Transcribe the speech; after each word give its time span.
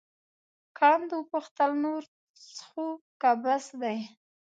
کانت 0.77 1.09
وپوښتل 1.15 1.71
نور 1.83 2.01
څښو 2.53 2.87
که 3.21 3.31
بس 3.43 3.65
دی. 3.81 3.97